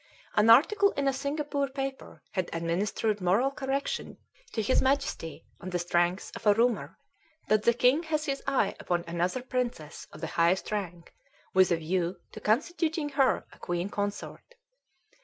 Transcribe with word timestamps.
An 0.33 0.49
article 0.49 0.93
in 0.93 1.07
a 1.07 1.13
Singapore 1.13 1.67
paper 1.67 2.23
had 2.31 2.49
administered 2.53 3.21
moral 3.21 3.51
correction 3.51 4.17
to 4.51 4.63
his 4.63 4.81
Majesty 4.81 5.45
on 5.59 5.69
the 5.69 5.77
strength 5.77 6.31
of 6.35 6.47
a 6.47 6.55
rumor 6.55 6.97
that 7.49 7.61
"the 7.61 7.73
king 7.75 8.01
has 8.09 8.25
his 8.25 8.41
eye 8.47 8.73
upon 8.79 9.03
another 9.07 9.43
princess 9.43 10.07
of 10.11 10.19
the 10.21 10.25
highest 10.41 10.71
rank, 10.71 11.13
with 11.53 11.71
a 11.71 11.77
view 11.77 12.17
to 12.31 12.39
constituting 12.39 13.09
her 13.09 13.45
a 13.53 13.59
queen 13.59 13.89
consort." 13.91 14.55